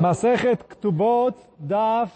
[0.00, 2.10] Masechet Ktubot Daf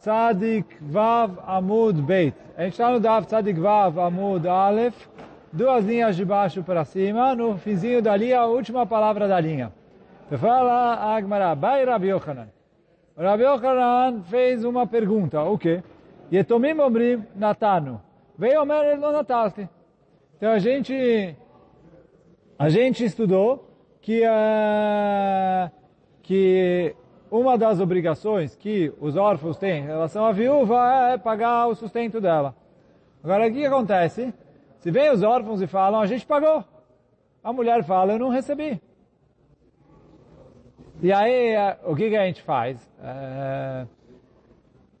[0.00, 2.34] Tzadik Vav Amud Beit.
[2.56, 5.08] A gente está no Daf Tzadik Vav Amud Aleph,
[5.52, 9.72] duas linhas de baixo para cima, no finzinho da linha, a última palavra da linha.
[10.26, 12.48] Então fala Agmará, Bai Rabi Yochanan.
[13.16, 15.82] Rabi Yochanan fez uma pergunta, o quê?
[16.32, 18.00] Yetomim Omrim Natanu.
[18.38, 19.68] Veio Omer não Natalti.
[20.36, 21.34] Então a gente,
[22.58, 23.70] a gente estudou
[24.02, 25.70] que, uh,
[26.26, 26.92] que
[27.30, 32.20] uma das obrigações que os órfãos têm em relação à viúva é pagar o sustento
[32.20, 32.54] dela.
[33.22, 34.34] Agora, o que acontece?
[34.80, 36.64] Se vem os órfãos e falam, a gente pagou.
[37.44, 38.80] A mulher fala, eu não recebi.
[41.00, 42.90] E aí, o que, que a gente faz?
[43.00, 43.86] É...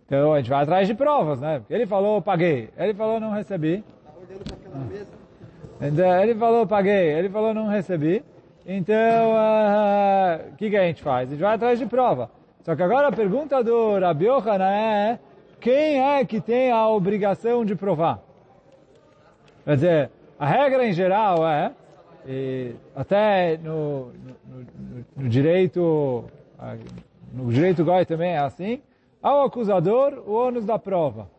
[0.06, 1.60] Então, a gente vai atrás de provas, né?
[1.68, 2.70] Ele falou, paguei.
[2.76, 3.82] Ele falou, não recebi.
[5.80, 7.12] Então, ele falou, paguei.
[7.14, 8.24] Ele falou, não recebi.
[8.68, 11.28] Então, o uh, que, que a gente faz?
[11.28, 12.28] A gente vai atrás de prova.
[12.64, 15.18] Só que agora a pergunta do Rabi é
[15.60, 18.20] quem é que tem a obrigação de provar?
[19.64, 21.72] Quer dizer, a regra em geral é,
[22.94, 26.24] até no, no, no, direito,
[27.32, 28.82] no direito goi também é assim,
[29.22, 31.30] ao acusador o ônus da prova.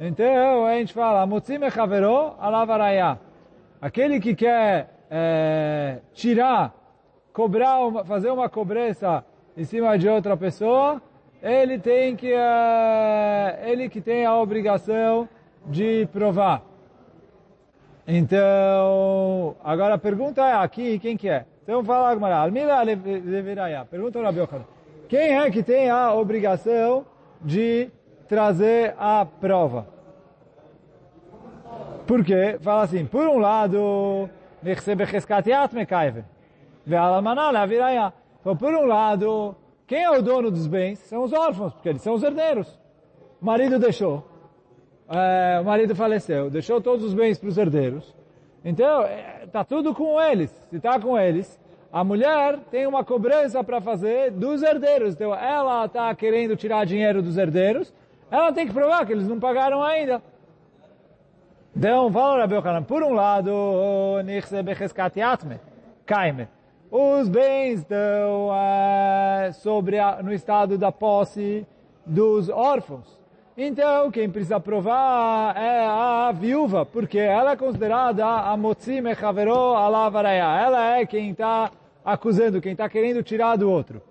[0.00, 1.28] Então a gente fala.
[3.80, 6.74] Aquele que quer é, tirar,
[7.34, 9.22] cobrar, uma, fazer uma cobrança
[9.54, 11.02] em cima de outra pessoa,
[11.42, 15.28] ele tem que, é, ele que tem a obrigação
[15.66, 16.62] de provar.
[18.08, 21.44] Então, agora a pergunta é aqui, quem que é?
[21.62, 24.40] Então fala Agmará, Almira Leviraya, pergunta o Rabi
[25.08, 27.04] Quem é que tem a obrigação
[27.40, 27.90] de
[28.26, 29.86] trazer a prova?
[32.06, 34.28] Porque, fala assim, por um lado,
[38.40, 39.54] então, por um lado,
[39.86, 40.98] quem é o dono dos bens?
[41.00, 42.68] São os órfãos, porque eles são os herdeiros.
[43.40, 44.26] O marido deixou,
[45.08, 48.14] é, o marido faleceu, deixou todos os bens para os herdeiros.
[48.64, 49.04] Então,
[49.44, 50.50] está tudo com eles.
[50.70, 51.60] Se está com eles,
[51.92, 55.14] a mulher tem uma cobrança para fazer dos herdeiros.
[55.14, 57.92] Então, ela está querendo tirar dinheiro dos herdeiros,
[58.30, 60.22] ela tem que provar que eles não pagaram ainda.
[61.74, 63.50] Então, fala Rabi Yochanan, por um lado,
[66.04, 66.46] caime.
[66.90, 71.66] Os bens estão uh, sobre a, no estado da posse
[72.04, 73.18] dos órfãos.
[73.56, 80.62] Então, quem precisa provar é a viúva, porque ela é considerada a motzi mechavero alavaraya.
[80.62, 81.70] Ela é quem está
[82.04, 84.02] acusando, quem está querendo tirar do outro.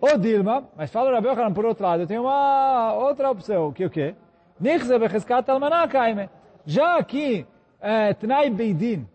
[0.00, 3.90] O Dilma, mas fala Rabi Yochanan, por outro lado, tem uma outra opção, que o
[3.90, 4.14] quê?
[4.58, 6.30] Becheskat almaná caime.
[6.70, 7.46] Já aqui,
[7.80, 9.08] é, Tnai Beidin,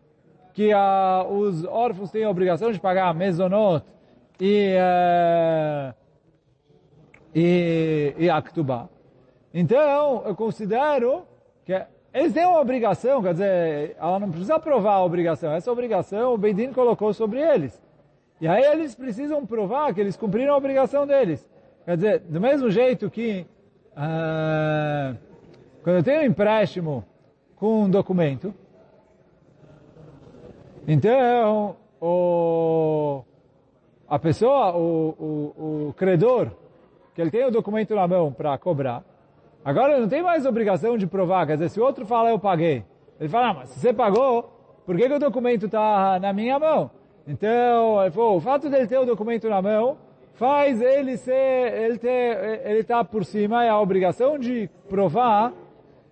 [0.56, 3.86] que uh, os órfãos têm a obrigação de pagar mezonot
[4.40, 5.94] e, uh,
[7.36, 8.90] e, e Aktubá.
[9.54, 11.28] Então, eu considero
[11.64, 11.80] que
[12.12, 15.54] eles têm uma obrigação, quer dizer, ela não precisa provar a obrigação.
[15.54, 17.80] Essa obrigação o Beidin colocou sobre eles.
[18.42, 21.48] E aí eles precisam provar que eles cumpriram a obrigação deles.
[21.86, 23.46] Quer dizer, do mesmo jeito que
[23.92, 25.16] uh,
[25.84, 27.06] quando eu tenho um empréstimo
[27.64, 28.54] com um documento.
[30.86, 33.24] Então, o,
[34.06, 36.52] a pessoa, o, o, o credor,
[37.16, 39.02] que ele tem o documento na mão para cobrar,
[39.64, 41.48] agora não tem mais obrigação de provar.
[41.48, 42.84] Quer dizer, se o outro fala, eu paguei.
[43.18, 44.44] Ele fala, ah, mas se você pagou,
[44.86, 46.92] por que, que o documento está na minha mão?
[47.26, 49.98] Então, ele falou, o fato dele ter o documento na mão
[50.34, 55.54] faz ele ser, ele ter, ele está por cima, é a obrigação de provar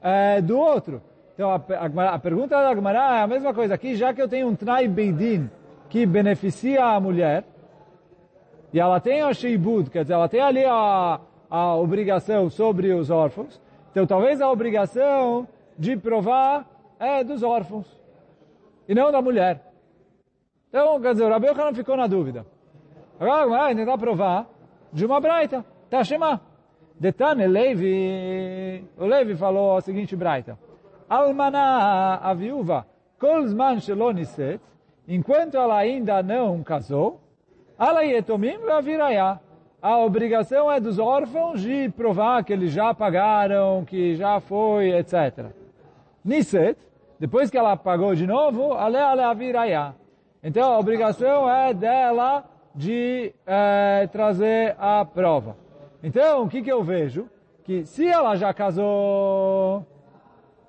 [0.01, 1.10] é, do outro.
[1.41, 4.47] Então a, a, pergunta da Agmará é a mesma coisa aqui, já que eu tenho
[4.47, 5.49] um Tnai Beidin
[5.89, 7.43] que beneficia a mulher,
[8.71, 11.19] e ela tem a Sheibud, quer dizer, ela tem ali a,
[11.49, 13.59] a obrigação sobre os órfãos,
[13.89, 15.47] então talvez a obrigação
[15.79, 16.69] de provar
[16.99, 17.87] é dos órfãos,
[18.87, 19.61] e não da mulher.
[20.69, 22.45] Então, quer dizer, o Rabi não ficou na dúvida.
[23.19, 24.47] Agora vai tentar provar
[24.93, 26.39] de uma braita, Tashema.
[26.99, 30.55] Detane Levi, o Levi falou a seguinte braita.
[31.11, 32.85] Almaná, a viúva,
[33.19, 34.61] kolzman sheloniset,
[35.05, 37.19] enquanto ela ainda não casou,
[37.77, 39.37] ala yetomim viraya.
[39.81, 45.47] A obrigação é dos órfãos de provar que eles já pagaram, que já foi, etc.
[46.23, 46.79] Niset,
[47.19, 49.93] depois que ela pagou de novo, ale ale viraya.
[50.41, 55.57] Então a obrigação é dela de é, trazer a prova.
[56.01, 57.27] Então, o que, que eu vejo?
[57.65, 59.85] Que se ela já casou,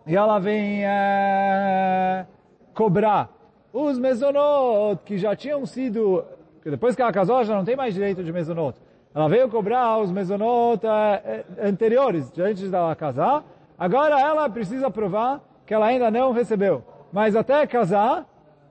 [0.07, 2.27] e ela vem é,
[2.75, 3.31] cobrar
[3.73, 6.25] os mesonot que já tinham sido
[6.71, 8.79] depois que ela casou, já não tem mais direito de mesonot.
[9.15, 13.45] Ela veio cobrar os mesonot eh, anteriores, antes dela casar.
[13.79, 16.85] Agora ela precisa provar que ela ainda não recebeu.
[17.13, 18.25] Mas até casar,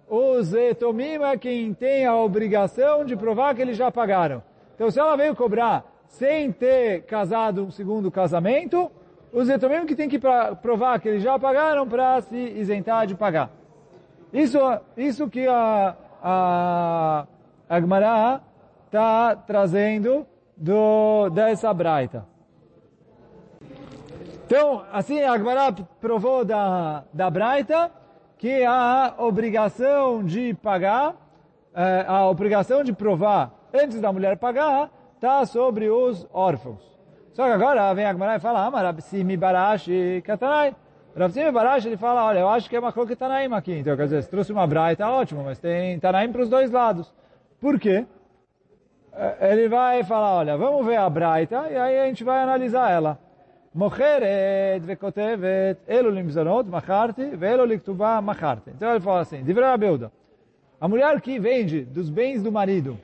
[0.09, 4.41] os etomim é quem tem a obrigação de provar que eles já pagaram.
[4.73, 8.89] Então se ela veio cobrar sem ter casado um segundo casamento,
[9.33, 10.19] os etomim que tem que
[10.61, 13.49] provar que eles já pagaram para se isentar de pagar.
[14.33, 14.57] Isso,
[14.95, 17.27] isso que a, a
[17.69, 18.41] Agmará
[18.85, 20.25] está trazendo
[20.55, 22.25] do, dessa braita.
[24.45, 27.89] Então, assim, a Agmará provou da, da braita
[28.37, 31.15] que a obrigação de pagar,
[31.73, 36.81] eh, a obrigação de provar antes da mulher pagar, está sobre os órfãos.
[37.33, 40.75] Só que agora vem a Agmará e fala, mas me Barashi Katanai.
[41.17, 43.73] Rav Simi Barash, ele fala, olha, eu acho que é uma coisa Tanaim aqui.
[43.73, 46.71] Então, quer dizer, se trouxe uma braita, tá ótimo, mas tem Tanaim para os dois
[46.71, 47.13] lados.
[47.59, 48.05] Por quê?
[49.13, 52.91] É, ele vai falar, olha, vamos ver a braita e aí a gente vai analisar
[52.91, 53.19] ela.
[53.73, 58.69] Mocheret vekotevet elu limzanot macharti veelo liktuba macharti.
[58.69, 60.11] Então ele fala assim, Divrei Abeuda,
[60.79, 62.97] a mulher que vende dos bens do marido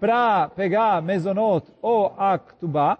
[0.00, 2.98] para pegar mezonot ou aktubá,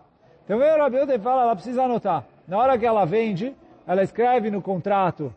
[0.48, 2.24] então vem o Rabeuda e fala, ela precisa anotar.
[2.46, 3.54] Na hora que ela vende,
[3.86, 5.30] ela escreve no contrato,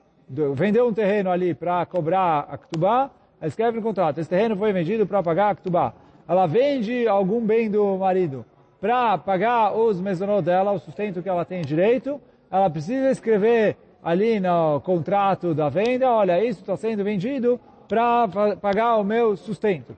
[0.55, 3.11] vendeu um terreno ali para cobrar a Ktubá,
[3.41, 5.93] ela escreve no contrato, esse terreno foi vendido para pagar a Ktubá.
[6.25, 8.45] Ela vende algum bem do marido
[8.79, 14.39] para pagar os mesonot dela, o sustento que ela tem direito, ela precisa escrever ali
[14.39, 18.29] no contrato da venda, olha, isso está sendo vendido para
[18.61, 19.93] pagar o meu sustento.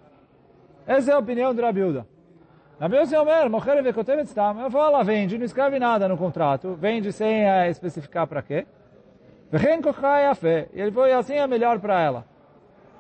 [0.88, 2.13] Essa é a opinião do Rabiuda.
[4.64, 8.66] Eu falo, ela vende, não escreve nada no contrato, vende sem uh, especificar para quê.
[9.52, 12.26] Vechen Kochai Afé, e ele foi assim é melhor para ela.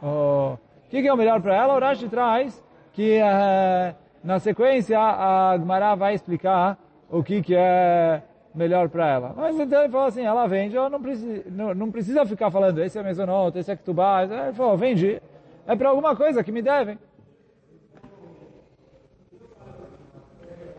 [0.02, 0.58] O
[0.90, 1.76] que, que é o melhor para ela?
[1.76, 6.78] O Rashi traz que uh, na sequência a Gmará vai explicar
[7.10, 8.22] o que, que é
[8.54, 9.34] melhor para ela.
[9.36, 12.82] Mas então ele falou assim, ela vende, eu não, preci, não, não precisa ficar falando,
[12.82, 14.24] esse é mesonot, esse é ktubá.
[14.24, 15.22] Ele falou, vende,
[15.66, 16.98] é para alguma coisa que me devem.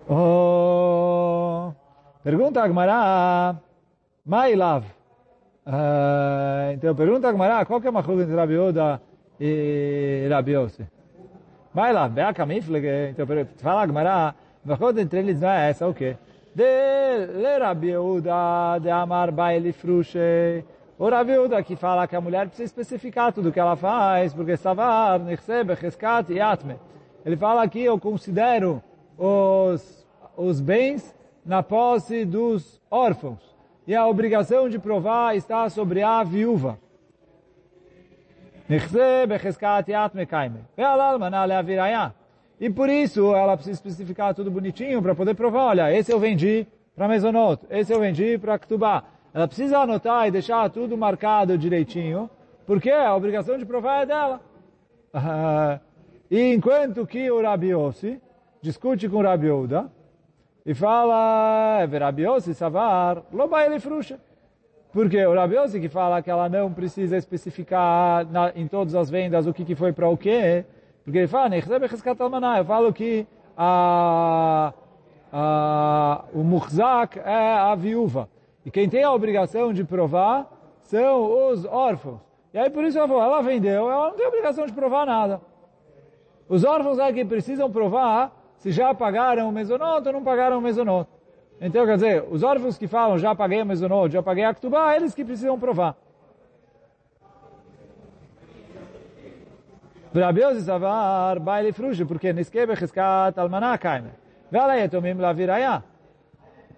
[0.06, 1.72] Oh,
[2.22, 3.56] pergunta a Gmará,
[4.24, 4.84] Mailav.
[5.66, 9.00] Uh, então pergunta a Gmará, qual que é uma coisa entre Rabi Oda
[9.40, 10.86] e Rabi Yossi?
[11.72, 14.34] Mailav, Beaka Mifle, então fala a Gmará,
[14.68, 16.18] a coisa entre eles não é essa, o quê?
[16.54, 20.62] De le Rabi Oda, de Amar Baile Fruche,
[20.98, 24.34] o Rabi Oda que fala que a mulher precisa especificar tudo o que ela faz,
[24.34, 26.76] porque Savar, Nechsebe, Cheskat e Atme.
[27.24, 28.82] Ele fala que eu considero
[29.18, 30.06] os,
[30.36, 31.14] os bens
[31.44, 33.54] na posse dos órfãos.
[33.86, 36.78] E a obrigação de provar está sobre a viúva.
[42.58, 46.66] E por isso ela precisa especificar tudo bonitinho para poder provar, olha, esse eu vendi
[46.96, 49.04] para Mesonot, esse eu vendi para Ktubá.
[49.34, 52.30] Ela precisa anotar e deixar tudo marcado direitinho,
[52.66, 54.40] porque a obrigação de provar é dela.
[56.30, 57.74] e enquanto que o Rabi
[58.64, 59.92] discute com Rabi Uda
[60.64, 64.18] e fala, é Rabi Yossi Savar, Loba ele fruxa.
[64.90, 69.10] Porque o Rabi Yossi que fala que ela não precisa especificar na, em todas as
[69.10, 70.64] vendas o que, que foi para o quê,
[71.04, 74.72] porque ele fala, eu falo que a,
[75.30, 78.30] a, o muhzak é a viúva.
[78.64, 80.50] E quem tem a obrigação de provar
[80.84, 82.20] são os órfãos.
[82.54, 85.42] E aí por isso ela falou, ela vendeu, ela não tem obrigação de provar nada.
[86.48, 90.60] Os órfãos é que precisam provar se já pagaram o mesonot ou não pagaram o
[90.62, 91.06] mesonot.
[91.60, 94.96] Então, quer dizer, os órfãos que falam já paguei o mesonot, já paguei a ktubá,
[94.96, 95.94] eles que precisam provar.
[100.14, 103.78] Rabiose Savar, baile fruge, porque niskebe cheskat almaná.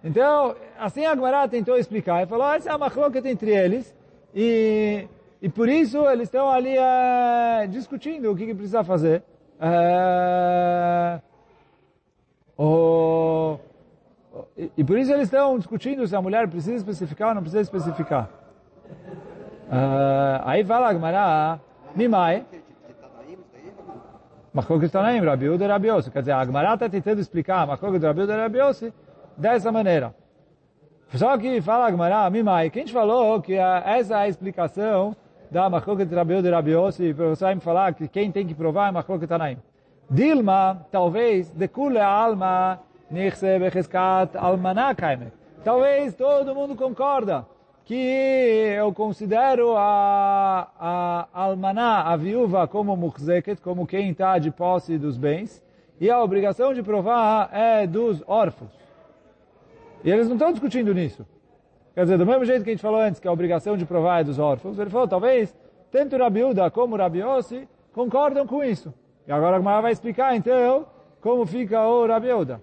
[0.02, 3.96] Então, assim a Gemara tentou explicar e falou, essa é uma cloqueta entre eles
[4.34, 5.06] e,
[5.40, 9.22] e por isso eles estão ali uh, discutindo o que, que precisa fazer.
[9.60, 11.22] Uh,
[12.58, 13.58] o,
[14.56, 18.28] e, por isso eles estão discutindo se a mulher precisa especificar ou não precisa especificar.
[19.68, 21.60] Uh, aí fala a Gemara,
[21.94, 22.44] Mimai,
[24.52, 25.88] Machok Tanaim, Rabi e Rabi.
[26.10, 28.92] Quer dizer, a Gemara está tentando explicar a Machok de Rabi Uda Rabi Yossi
[29.36, 30.14] dessa maneira.
[31.14, 35.14] Só que fala a Gemara, Mimai, quem te falou que essa é a explicação
[35.50, 38.54] da Machok de Rabi Uda Rabi Yossi, para você me falar que quem tem que
[38.54, 39.58] provar é Machok Tanaim.
[40.08, 42.78] Dilma, talvez, de kule alma,
[43.10, 45.32] nichse becheskat almaná kaimek.
[45.64, 47.44] Talvez todo mundo concorda
[47.84, 54.96] que eu considero a, a almaná, a viúva, como muhzeket, como quem está de posse
[54.96, 55.60] dos bens,
[56.00, 58.70] e a obrigação de provar é dos órfãos.
[60.04, 61.26] E eles não estão discutindo nisso.
[61.94, 64.20] Quer dizer, do mesmo jeito que a gente falou antes, que a obrigação de provar
[64.20, 65.56] é dos órfãos, ele falou, talvez,
[65.90, 68.94] tanto Rabiuda como Rabiossi concordam com isso.
[69.26, 70.86] E agora a Gemara vai explicar, então,
[71.20, 72.60] como fica o Rabiuda.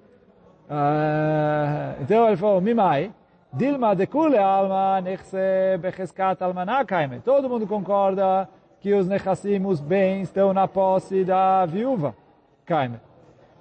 [0.70, 3.12] Uh, então ele falou, Mimai,
[3.56, 7.20] Dilma de kule alma nechse becheskat almaná kaime.
[7.20, 8.50] Todo mundo concorda
[8.82, 12.16] que os nechassim, os bens, estão na posse da viúva.
[12.66, 13.00] Kaime.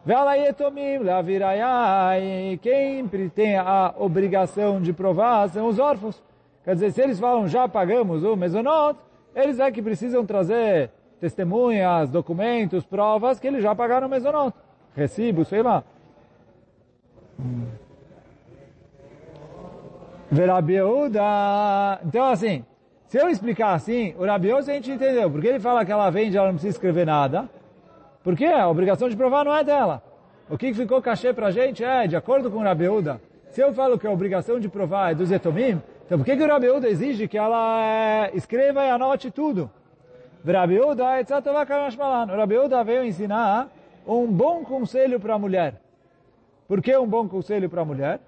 [0.03, 2.59] Vela yetomim lavirayai.
[2.63, 6.23] Quem tem a obrigação de provar são os órfãos.
[6.65, 8.99] Quer dizer, se eles falam já pagamos o mesonot,
[9.35, 10.91] eles é que precisam trazer
[11.23, 14.53] testemunhas, documentos, provas que eles já pagaram mesonot.
[14.97, 15.85] Recibo, sei lá.
[20.29, 21.23] Verabiuda.
[22.05, 22.65] Então assim,
[23.07, 25.31] se eu explicar assim, o Rabiuda a gente entendeu.
[25.31, 27.49] Porque ele fala que ela vende, ela não precisa escrever nada.
[28.25, 30.03] Porque a obrigação de provar não é dela.
[30.51, 33.97] O que ficou cachê pra gente é, de acordo com o Rabiuda, se eu falo
[33.97, 37.29] que a obrigação de provar é do Zetomim, então por que, que o Rabiuda exige
[37.29, 39.71] que ela é, escreva e anote tudo?
[40.45, 43.69] O Rabiuda veio ensinar
[44.07, 45.81] um bom conselho para a mulher.
[46.67, 48.21] Por que um bom conselho para a mulher?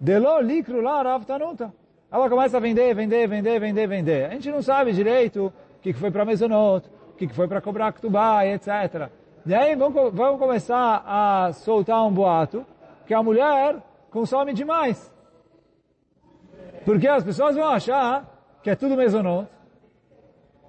[0.00, 1.72] Delo likru la raftanuta.
[2.10, 4.26] Ela começa a vender, vender, vender, vender, vender.
[4.26, 7.92] A gente não sabe direito o que foi para Mesonot, o que foi para cobrar
[7.92, 9.08] Ktubá, etc.
[9.46, 12.64] E aí vamos, vamos começar a soltar um boato
[13.06, 13.76] que a mulher
[14.10, 15.12] consome demais.
[16.84, 18.24] Porque as pessoas vão achar
[18.62, 19.48] que é tudo Mesonot.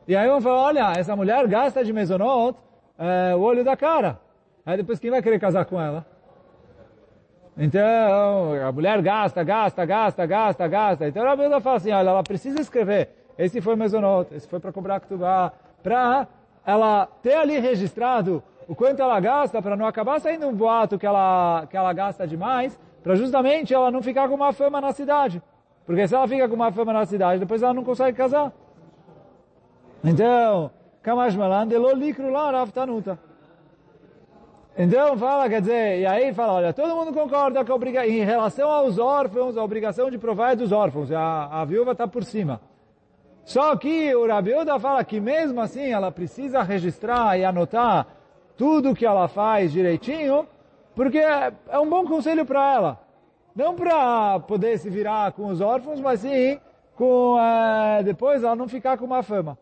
[0.08, 2.58] E aí vão falar, olha, essa mulher gasta de Mesonot
[2.98, 4.20] é, o olho da cara.
[4.66, 6.06] Aí depois quem vai querer casar com ela?
[7.58, 7.84] Então,
[8.68, 11.08] a mulher gasta, gasta, gasta, gasta, gasta.
[11.08, 13.10] Então, a Rabi fala assim, olha, ela precisa escrever.
[13.38, 16.28] Esse foi mesonot, esse foi para cobrar Ktubá, para
[16.66, 21.06] ela ter ali registrado o quanto ela gasta, para não acabar saindo um boato que
[21.06, 25.42] ela, que ela gasta demais, para justamente ela não ficar com uma fama na cidade.
[25.86, 28.52] Porque se ela fica com uma fama na cidade, depois ela não consegue casar.
[30.06, 30.72] Então,
[31.02, 33.18] Kamash Malan, de lo likru la raftanuta.
[34.78, 38.06] Então fala, quer dizer, e aí fala, olha, todo mundo concorda que obriga...
[38.06, 42.06] em relação aos órfãos, a obrigação de provar é dos órfãos, a, a viúva está
[42.06, 42.60] por cima.
[43.46, 48.08] Só que o Rabiuda fala que mesmo assim ela precisa registrar e anotar
[48.58, 50.46] tudo que ela faz direitinho,
[50.94, 53.00] porque é, é um bom conselho para ela.
[53.56, 56.60] Não para poder se virar com os órfãos, mas sim
[56.96, 59.58] com é, depois ela não ficar com uma fama.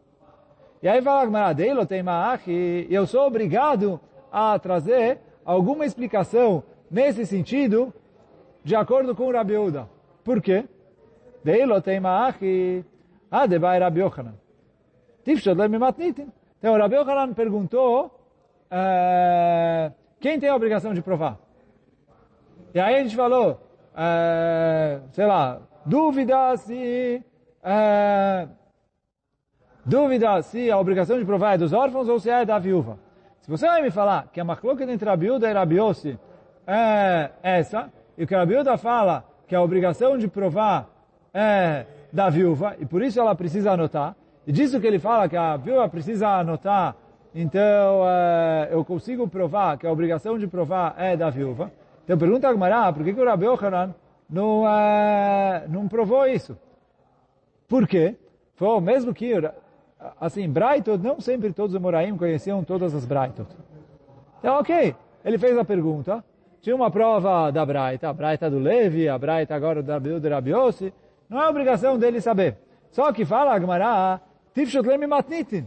[0.83, 2.03] E aí fala, Gmaradelo tem
[2.45, 6.61] e eu sou obrigado a trazer alguma explicação
[6.91, 7.93] nesse sentido,
[8.65, 9.89] de acordo com o Rabi Uda.
[10.25, 10.65] Por quê?
[11.41, 12.83] Deilo tem ma'achi,
[13.31, 14.33] adebai Rabi Yochanan.
[15.23, 16.29] Tifshad le mimatnitin.
[16.59, 18.19] Então, Rabi Yochanan perguntou,
[18.69, 21.39] uh, quem tem a obrigação de provar?
[22.73, 23.51] E aí a gente falou,
[23.93, 27.23] uh, sei lá, dúvida se...
[27.63, 28.62] Uh,
[29.85, 32.97] dúvida se a obrigação de provar é dos órfãos ou se é da viúva.
[33.41, 36.17] Se você vai me falar que a machloket entre Rabiuda e Rabiossi
[36.65, 40.87] é essa, e que a Rabiuda fala que a obrigação de provar
[41.33, 44.15] é da viúva, e por isso ela precisa anotar,
[44.47, 46.95] e disso que ele fala que a viúva precisa anotar,
[47.35, 51.71] então é, eu consigo provar que a obrigação de provar é da viúva.
[52.03, 53.45] Então pergunta a Gmará, por que, que o Rabi
[54.29, 56.57] não, é, não provou isso?
[57.67, 58.15] Por quê?
[58.55, 59.33] Foi mesmo que
[60.19, 63.47] assim, Braitot, não sempre todos os Moraim conheciam todas as Braitot.
[64.39, 66.23] Então, ok, ele fez a pergunta,
[66.61, 70.93] tinha uma prova da Braita, a Braita do Levi, a Braita agora do Rabiossi,
[71.29, 72.57] não é obrigação dele saber.
[72.91, 74.21] Só que fala a Gemara,
[74.53, 75.65] Tifshot Lemi Matnitin.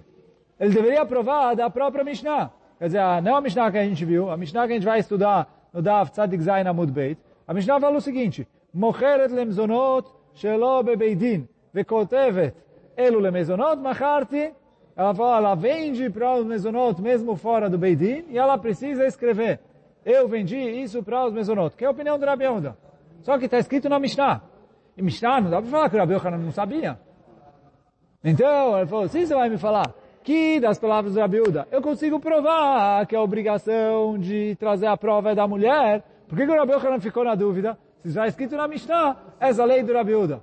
[0.59, 2.51] Ele deveria provar da própria Mishnah.
[2.79, 5.01] Quer dizer, não a Mishnah que a gente viu, a Mishnah que a gente vai
[5.01, 7.19] estudar no Daf Tzadik Zayin Amud Beit.
[7.47, 12.55] A Mishnah fala o seguinte, Mocheret lemzonot shelo bebeidin, vekotevet
[12.97, 14.53] Elu le mezonot macharti,
[14.97, 19.61] ela fala, ela vende para os mezonot mesmo fora do Beidin, e ela precisa escrever,
[20.05, 22.77] eu vendi isso para os mezonot, que é a opinião do Rabi Yehuda.
[23.23, 24.41] Só que está escrito na Mishnah.
[24.97, 26.99] E Mishnah não dá para falar que o Rabi não sabia.
[28.23, 31.83] Então, ele falou, se você vai me falar que das palavras do Rabi Yehuda, eu
[31.83, 36.53] consigo provar que a obrigação de trazer a prova é da mulher, por que, que
[36.53, 37.77] o Rabi Yehuda ficou na dúvida?
[38.03, 40.41] Se está escrito na Mishnah, essa lei do Rabi Yehuda.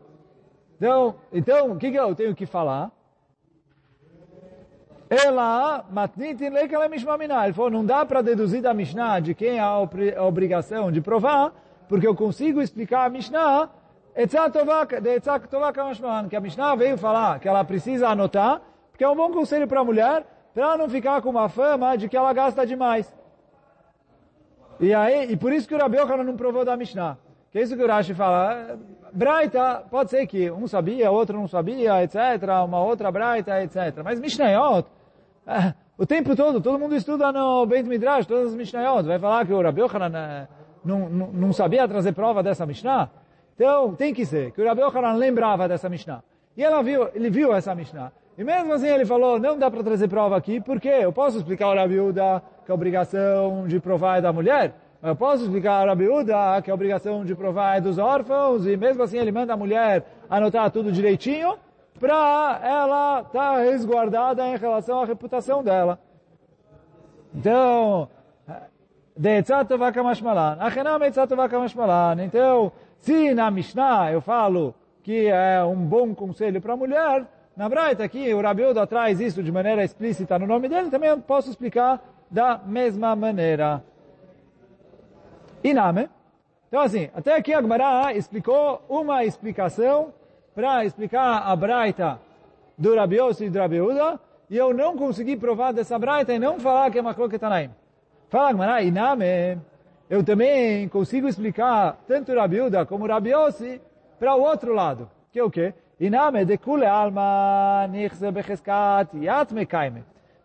[0.83, 2.91] Então, então o que, que eu tenho que falar?
[5.09, 7.45] Ela, matnitin lekala mishmamina.
[7.45, 11.53] Ele falou, não dá para deduzir da Mishnah de quem há a obrigação de provar,
[11.87, 13.69] porque eu consigo explicar a Mishnah
[16.29, 18.61] que a Mishnah veio falar que ela precisa anotar,
[18.91, 22.09] porque é um bom conselho para a mulher, para não ficar com uma fama de
[22.09, 23.15] que ela gasta demais.
[24.81, 27.17] E aí, e por isso que o Rabi não provou da Mishnah.
[27.53, 28.79] Que isso que o Rashi fala.
[29.13, 32.17] Braita, pode ser que um sabia, outro não sabia, etc.
[32.65, 34.01] Uma outra Braita, etc.
[34.03, 34.88] Mas Mishnayot,
[35.45, 39.03] é, o tempo todo, todo mundo estuda no Beit Midrash, todas as Mishnayot.
[39.07, 40.48] Vai falar que o Rabi Yochanan é,
[40.83, 43.12] não, não, não sabia trazer prova dessa Mishnah?
[43.55, 46.24] Então, tem que ser que o Rabi Yochanan lembrava dessa Mishnah.
[46.57, 48.12] E ela viu, ele viu essa Mishnah.
[48.36, 51.67] E mesmo assim ele falou, não dá para trazer prova aqui, porque eu posso explicar
[51.67, 55.88] ao Rabi Uda que a obrigação de provar é da mulher, eu posso explicar ao
[55.88, 59.53] Rabi Uda que a obrigação de provar é dos órfãos, e mesmo assim ele manda
[59.53, 61.57] a mulher anotar tudo direitinho,
[62.00, 66.00] para ela estar tá resguardada em relação à reputação dela.
[67.36, 68.07] Então,
[72.24, 77.25] então, se na Mishnah eu falo que é um bom conselho para a mulher,
[77.57, 81.10] na Braita aqui o Rabi Uda traz isso de maneira explícita no nome dele, também
[81.10, 83.83] eu posso explicar da mesma maneira.
[85.63, 86.10] Iname.
[86.67, 90.13] Então assim, até aqui a Gemara explicou uma explicação
[90.55, 92.20] para explicar a Braita
[92.77, 96.39] do Rabi Yossi e do Rabi Uda, e eu não consegui provar dessa Braita e
[96.39, 97.70] não falar que é uma Tanaim.
[98.29, 99.62] Fala Gemara, Iname,
[100.10, 103.82] eu também consigo explicar tanto o Rabi Uda como o Rabi Yossi
[104.20, 105.74] para o outro lado, que é o quê?
[106.00, 109.50] Iname de kule alma nichse becheskat yat.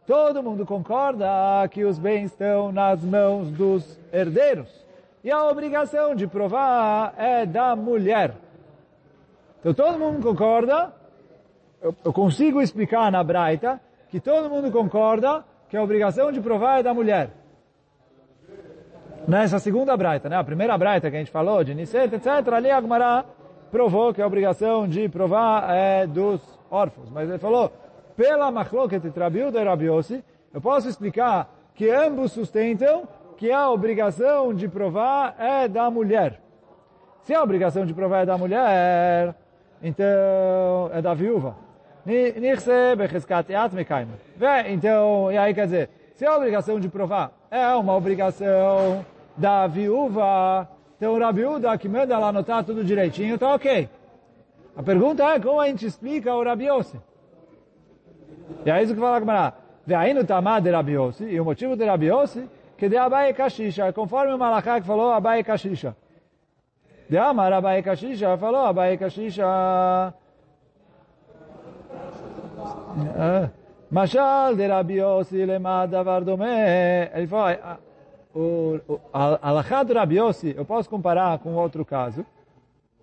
[0.07, 1.27] Todo mundo concorda
[1.71, 4.88] que os bens estão nas mãos dos herdeiros.
[5.23, 8.35] E a obrigação de provar é da mulher.
[9.61, 10.93] Então todo mundo concorda,
[11.83, 16.81] eu, eu consigo explicar na Braita, que todo mundo concorda que a obrigação de provar
[16.81, 17.31] é da mulher.
[19.27, 20.37] Nessa segunda Braita, né?
[20.37, 23.25] a primeira Braita que a gente falou, de Niset, etc., ali a Gemara
[23.71, 27.11] provou que a obrigação de provar é dos órfãos.
[27.11, 27.71] Mas ele falou,
[28.17, 33.07] pela machloket Rabiuda e Rabiossi, eu posso explicar que ambos sustentam
[33.38, 36.40] que a obrigação de provar é da mulher.
[37.23, 39.35] Se a obrigação de provar é da mulher,
[39.81, 41.55] então é da viúva.
[44.68, 50.68] Então, e aí quer dizer, se a obrigação de provar é uma obrigação da viúva,
[50.96, 53.88] então o Rabiuda que manda ela anotar tudo direitinho, está ok.
[54.77, 57.01] A pergunta é como a gente explica o Rabiose.
[58.66, 59.53] E é isso que fala a.
[59.87, 62.48] Veio no tamar de Rabiose, e o motivo de Rabiose,
[62.79, 65.97] que de Abai Kashisha, conforme o que falou Abai Kashisha.
[67.11, 70.14] De Amar Abai Kashisha, falou Abai Kashisha.
[73.91, 77.11] Mashal de Rabiose, lema davar domé.
[77.12, 77.57] Ele falou,
[78.33, 82.25] o, o Alachá do Rabi Yossi, eu posso comparar com outro caso,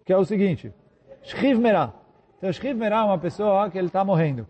[0.06, 0.72] que é o seguinte,
[1.22, 1.92] Shchiv Merah.
[2.38, 4.48] Então, Shchiv Merah é uma pessoa que ele está morrendo.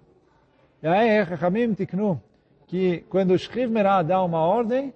[0.83, 2.21] E aí, Chachamim Tiknu,
[2.67, 4.93] que quando Shchiv Merah dá uma ordem,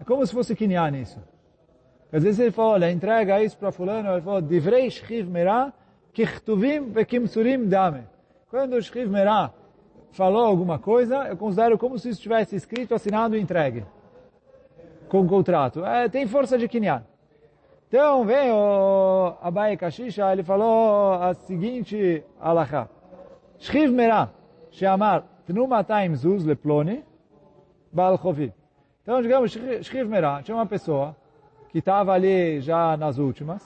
[0.00, 1.20] é como se fosse Kinyan isso.
[2.12, 5.72] Às vezes ele fala, olha, entrega isso para fulano, ele fala, Divrei Shchiv Merah,
[6.12, 8.04] Kichtuvim Vekimsurim Dame.
[8.48, 9.52] Quando o Shchiv Merah
[10.12, 13.84] falou alguma coisa, eu considero como se isso estivesse escrito, assinado e entregue
[15.08, 15.84] com o contrato.
[15.84, 17.04] É, tem força de Kinyan.
[17.88, 22.88] Então vem o Abai Kashisha, ele falou a seguinte alahá.
[23.58, 24.30] Shchiv merah,
[24.70, 27.04] sheamar, tnu matayim zuz leploni,
[27.92, 28.52] bal chovi.
[29.06, 31.14] Então, digamos, Shchiv merah, tinha uma pessoa
[31.68, 33.62] que estava ali já nas últimas,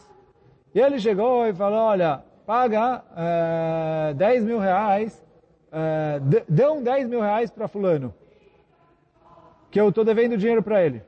[0.74, 5.24] e ele chegou e falou, olha, paga é, 10 mil reais,
[5.72, 8.12] é, dão 10 mil reais para fulano,
[9.70, 11.02] que eu estou devendo dinheiro para ele.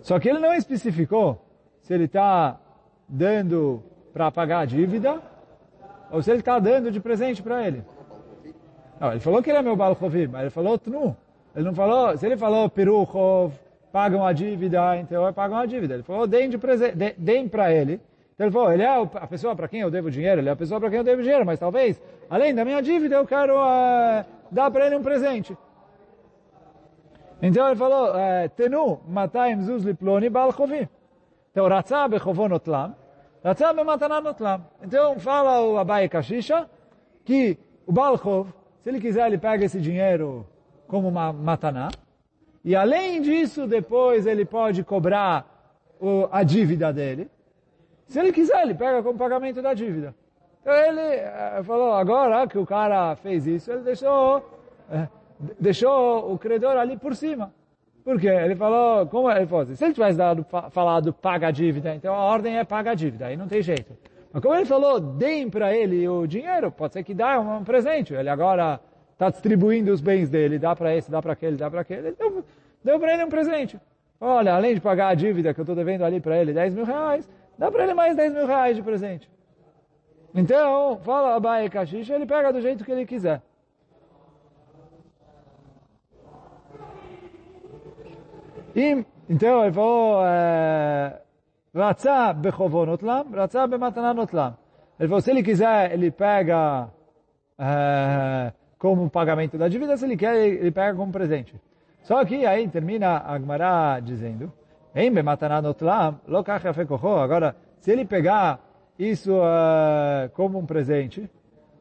[0.00, 1.44] Só que ele não especificou
[1.80, 2.60] se ele está
[3.08, 5.20] dando para pagar a dívida
[6.08, 7.82] ou se ele está dando de presente para ele.
[9.04, 11.14] Não, ele falou que ele é meu Baal mas ele falou Tnu.
[11.54, 13.52] Ele não falou, se ele falou Peruchov,
[13.92, 15.92] pagam a dívida, então pagam a dívida.
[15.92, 18.00] Ele falou, deem, de presente, deem para ele.
[18.34, 20.56] Então ele falou, ele é a pessoa para quem eu devo dinheiro, ele é a
[20.56, 24.24] pessoa para quem eu devo dinheiro, mas talvez, além da minha dívida, eu quero uh,
[24.50, 25.54] dar para ele um presente.
[27.42, 30.88] Então ele falou, eh, Tenu, matayim zuz liploni bal chovi.
[31.50, 32.96] Então, ratzah bechovon lam,
[33.44, 34.64] ratzah bematanan lam.
[34.82, 36.70] Então fala o Abai Kashisha
[37.22, 38.48] que o Balchov,
[38.84, 40.46] se ele quiser, ele pega esse dinheiro
[40.86, 41.88] como uma mataná.
[42.62, 45.46] E além disso, depois ele pode cobrar
[45.98, 47.30] o, a dívida dele.
[48.06, 50.14] Se ele quiser, ele pega como pagamento da dívida.
[50.60, 54.50] Então ele eh, falou, agora que o cara fez isso, ele deixou...
[54.90, 55.08] Eh,
[55.58, 57.54] deixou o credor ali por cima.
[58.04, 58.28] Por quê?
[58.28, 62.14] Ele falou, como ele falou assim, se ele tivesse dado, falado paga a dívida, então
[62.14, 63.96] a ordem é paga a dívida, aí não tem jeito.
[64.34, 68.12] Mas como ele falou, deem para ele o dinheiro, pode ser que dá um presente.
[68.12, 68.80] Ele agora
[69.12, 72.10] está distribuindo os bens dele, dá para esse, dá para aquele, dá para aquele.
[72.10, 72.44] Deu,
[72.82, 73.78] deu para ele um presente.
[74.20, 76.84] Olha, além de pagar a dívida que eu estou devendo ali para ele, 10 mil
[76.84, 79.30] reais, dá para ele mais 10 mil reais de presente.
[80.34, 83.40] Então, fala Abai Kashish, ele pega do jeito que ele quiser.
[88.74, 90.24] E, então, ele falou,
[91.74, 94.56] Ratzah bechovonot lam, Ratzah bematananot lam.
[94.98, 96.88] Ele falou, se ele quiser, ele pega
[97.58, 101.60] é, como pagamento da dívida, se ele quer, ele pega como presente.
[102.02, 104.52] Só que aí termina a Gemara dizendo,
[104.94, 106.62] em bematananot lam, lokach
[107.22, 108.60] Agora, se ele pegar
[108.98, 111.28] isso uh, como um presente,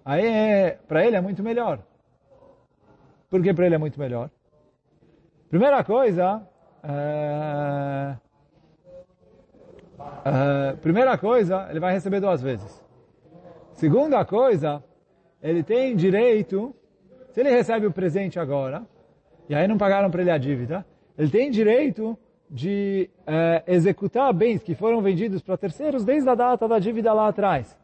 [0.04, 1.80] aí é, para ele é muito melhor.
[3.30, 4.30] Por que para ele é muito melhor?
[5.50, 6.42] Primeira coisa,
[6.84, 8.18] uh,
[10.04, 12.84] uh, primeira coisa, ele vai receber duas vezes.
[13.74, 14.84] Segunda coisa,
[15.42, 16.74] ele tem direito,
[17.32, 18.84] se ele recebe o presente agora,
[19.50, 20.86] e aí não pagaram para ele a dívida,
[21.18, 22.18] ele tem direito
[22.50, 27.28] de é, executar bens que foram vendidos para terceiros desde a data da dívida lá
[27.28, 27.78] atrás.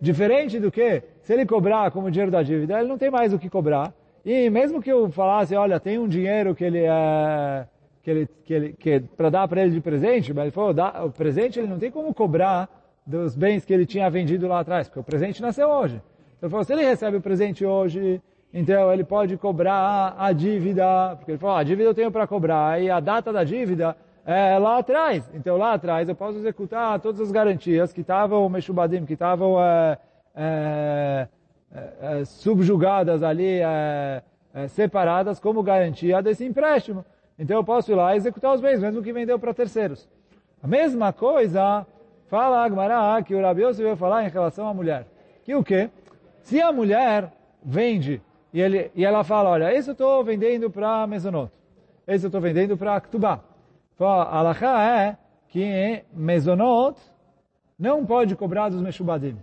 [0.00, 3.38] Diferente do que, se ele cobrar como dinheiro da dívida, ele não tem mais o
[3.38, 3.94] que cobrar.
[4.24, 7.66] E mesmo que eu falasse, olha, tem um dinheiro que ele é
[8.06, 11.04] que ele que ele que para dar para ele de presente, mas ele falou, dá,
[11.04, 12.68] o presente ele não tem como cobrar
[13.04, 16.00] dos bens que ele tinha vendido lá atrás, porque o presente nasceu hoje.
[16.36, 18.22] Então ele falou, se ele recebe o presente hoje,
[18.54, 22.28] então ele pode cobrar a dívida, porque ele falou, ah, a dívida eu tenho para
[22.28, 25.28] cobrar, e a data da dívida é lá atrás.
[25.34, 29.98] Então lá atrás eu posso executar todas as garantias que estavam, Meshubadim, que estavam é,
[30.36, 31.28] é,
[31.74, 34.22] é, subjugadas ali, é,
[34.54, 37.04] é, separadas como garantia desse empréstimo.
[37.38, 40.08] Então eu posso ir lá e executar os bens, mesmo que vendeu para terceiros.
[40.62, 41.86] A mesma coisa,
[42.28, 45.06] fala Agmará, que o Rabi Yossi veio falar em relação à mulher.
[45.44, 45.90] Que o quê?
[46.42, 48.22] Se a mulher vende
[48.52, 51.52] e, ele, e ela fala, olha, esse eu estou vendendo para Mesonot,
[52.06, 53.40] esse eu estou vendendo para Ktubá.
[53.98, 55.16] A Alaha é
[55.48, 57.00] que Mesonot
[57.78, 59.36] não pode cobrar dos Meshubadim.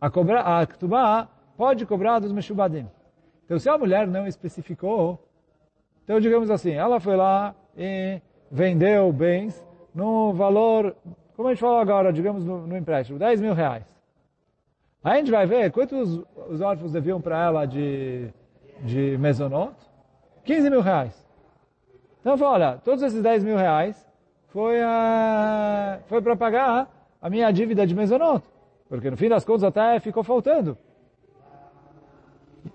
[0.00, 2.88] A, cobra, a Ktubá pode cobrar dos Meshubadim.
[3.44, 5.18] Então, se a mulher não especificou,
[6.10, 8.20] então digamos assim, ela foi lá e
[8.50, 10.96] vendeu bens no valor,
[11.36, 13.86] como a gente falou agora, digamos no, no empréstimo, 10 mil reais.
[15.04, 18.28] Aí a gente vai ver quantos os órfãos deviam para ela de,
[18.80, 19.72] de mesonot?
[20.42, 21.24] 15 mil reais.
[22.20, 24.04] Então olha, todos esses 10 mil reais
[24.48, 26.90] foi, uh, foi para pagar
[27.22, 28.44] a minha dívida de mesonot.
[28.88, 30.76] Porque no fim das contas até ficou faltando.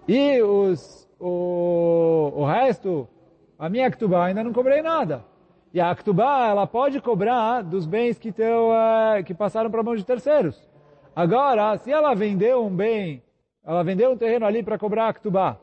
[0.08, 3.10] E os, o, o resto,
[3.58, 5.24] a minha Ktubá ainda não cobrei nada.
[5.74, 9.84] E a Ktubá, ela pode cobrar dos bens que, teu, uh, que passaram para a
[9.84, 10.62] mão de terceiros.
[11.16, 13.22] Agora, se ela vendeu um bem,
[13.66, 15.58] ela vendeu um terreno ali para cobrar a Ktubá.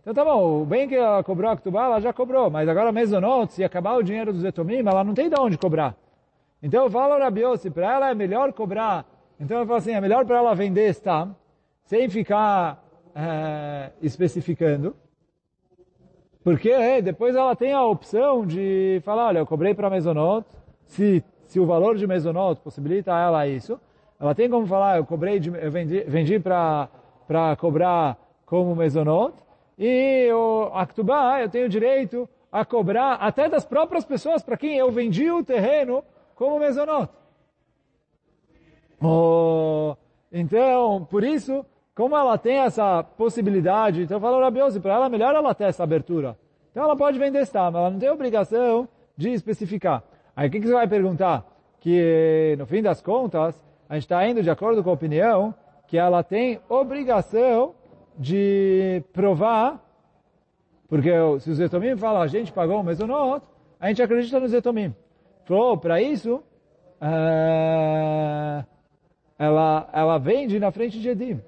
[0.00, 2.50] Então tá bom, o bem que ela cobrou a Ktubá, ela já cobrou.
[2.50, 5.94] Mas agora Mesonot, se acabar o dinheiro dos Etomim, ela não tem de onde cobrar.
[6.60, 9.04] Então eu falo Rabiossi, para ela é melhor cobrar.
[9.38, 11.36] Então eu falo assim, é melhor para ela vender Stam,
[11.84, 12.82] sem ficar
[13.14, 14.96] é, especificando.
[16.42, 20.46] Porque depois ela tem a opção de falar, olha, eu cobrei para Mesonot,
[20.84, 23.80] se, se o valor de Mesonot possibilita ela isso,
[24.22, 26.88] ela tem como falar, eu cobrei, de, eu vendi, vendi para
[27.58, 29.34] cobrar como mesonot,
[29.76, 34.92] e o Aktubá, eu tenho direito a cobrar até das próprias pessoas para quem eu
[34.92, 36.04] vendi o terreno
[36.36, 37.10] como mesonot.
[39.02, 39.96] Oh,
[40.30, 45.08] então, por isso, como ela tem essa possibilidade, então eu falo, Rabiose, para ela é
[45.08, 46.36] melhor ela ter essa abertura.
[46.70, 50.02] Então ela pode vender esta, mas ela não tem obrigação de especificar.
[50.34, 51.46] Aí o que, que você vai perguntar?
[51.80, 55.54] Que no fim das contas, a gente está indo de acordo com a opinião
[55.86, 57.74] que ela tem obrigação
[58.18, 59.78] de provar,
[60.88, 63.44] porque se o Zetomim fala, a gente pagou o mesonot,
[63.78, 64.94] a gente acredita no Zetomim.
[65.44, 66.36] Falou, para isso,
[67.02, 68.64] uh,
[69.38, 71.40] ela, ela vende na frente de Edim.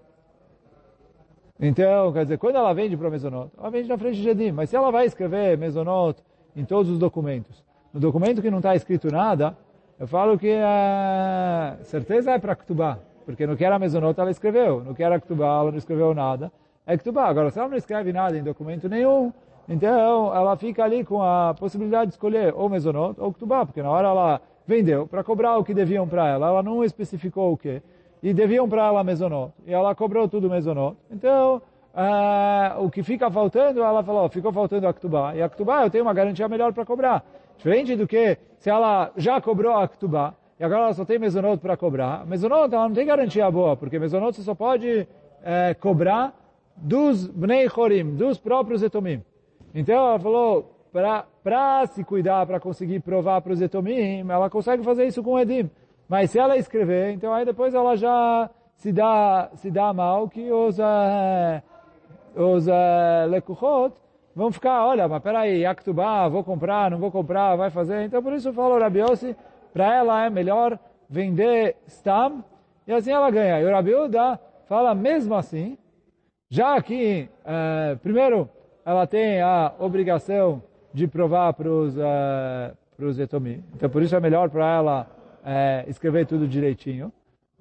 [1.60, 4.50] Então, quer dizer, quando ela vende para mesonot, ela vende na frente de Edim.
[4.50, 6.20] Mas se ela vai escrever mesonot
[6.56, 9.56] em todos os documentos, no documento que não está escrito nada,
[9.98, 14.82] eu falo que a certeza é para Ktubá, porque no que era Mesonot ela escreveu,
[14.82, 16.50] no que era Ktubá ela não escreveu nada,
[16.84, 17.26] é Ktubá.
[17.26, 19.32] Agora, se ela não escreve nada em documento nenhum,
[19.68, 23.90] então ela fica ali com a possibilidade de escolher ou Mesonot ou Ktubá, porque na
[23.90, 27.80] hora ela vendeu para cobrar o que deviam para ela, ela não especificou o que,
[28.24, 31.60] e deviam para ela Mesonot, e ela cobrou tudo Mesonot, então
[31.92, 35.36] uh, o que fica faltando, ela falou, ficou faltando a Ktubá.
[35.36, 37.22] E a Ktubá eu tenho uma garantia melhor para cobrar.
[37.58, 41.58] Diferente do que se ela já cobrou a Ktubá, e agora ela só tem Mesonot
[41.60, 42.26] para cobrar.
[42.26, 45.06] Mesonot ela não tem garantia boa, porque Mesonot você só pode
[45.42, 46.32] é, cobrar
[46.74, 49.22] dos Bnei Chorim, dos próprios Etomim.
[49.74, 50.74] Então ela falou,
[51.42, 55.68] para se cuidar, para conseguir provar para os Etomim, ela consegue fazer isso com Edim.
[56.08, 60.50] Mas se ela escrever, então aí depois ela já se dá, se dá mal que
[60.50, 61.62] os, uh,
[62.36, 63.94] os uh, lekuchot
[64.34, 68.02] vão ficar, olha, mas peraí, Aktubá, vou comprar, não vou comprar, vai fazer.
[68.02, 69.36] Então por isso falou Rabi Yossi,
[69.72, 72.44] para ela é melhor vender Stam,
[72.86, 73.60] e assim ela ganha.
[73.60, 74.38] E o Rabi Uda
[74.68, 75.78] fala mesmo assim,
[76.50, 78.48] já que, uh, primeiro,
[78.84, 80.62] ela tem a obrigação
[80.92, 85.06] de provar para os uh, Etomi, então por isso é melhor para ela
[85.44, 87.12] uh, escrever tudo direitinho.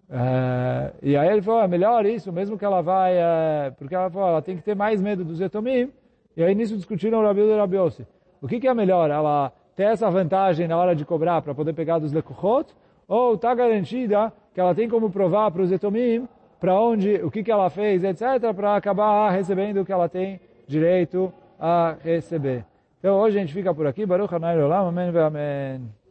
[0.09, 4.09] Uh, e aí ele falou, é melhor isso, mesmo que ela vai, uh, porque ela
[4.09, 5.91] falou, ela tem que ter mais medo dos etomim.
[6.35, 7.77] E aí nisso discutiram o Rabi e o Rabi
[8.41, 9.11] O que, que é melhor?
[9.11, 12.73] Ela ter essa vantagem na hora de cobrar para poder pegar dos lekuchot?
[13.07, 16.27] Ou está garantida que ela tem como provar para os etomim
[16.59, 20.39] para onde, o que, que ela fez, etc., para acabar recebendo o que ela tem
[20.65, 22.63] direito a receber.
[22.99, 24.05] Então hoje a gente fica por aqui.
[24.05, 24.87] Baruch Hanai Olam.
[24.87, 26.02] Amém Amém.